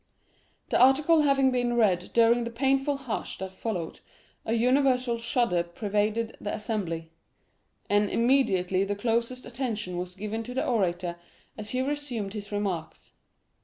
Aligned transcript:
The 0.69 0.79
article 0.79 1.21
having 1.21 1.51
been 1.51 1.75
read 1.75 2.09
during 2.15 2.43
the 2.43 2.49
painful 2.49 2.97
hush 2.97 3.37
that 3.37 3.53
followed, 3.53 3.99
a 4.47 4.53
universal 4.53 5.19
shudder 5.19 5.61
pervaded 5.61 6.35
the 6.41 6.51
assembly, 6.55 7.11
and 7.87 8.09
immediately 8.09 8.83
the 8.83 8.95
closest 8.95 9.45
attention 9.45 9.97
was 9.99 10.15
given 10.15 10.41
to 10.41 10.55
the 10.55 10.65
orator 10.65 11.17
as 11.55 11.69
he 11.69 11.83
resumed 11.83 12.33
his 12.33 12.51
remarks. 12.51 13.13